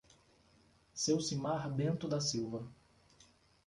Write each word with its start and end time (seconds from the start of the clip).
Ceucimar 0.95 1.69
Bento 1.71 2.07
da 2.07 2.19
Silva 2.19 2.67